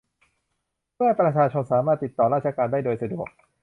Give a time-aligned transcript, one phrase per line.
[0.95, 3.27] เพื่อให้ประชาชนสามารถติดต่อราชการได้โดยสะดวก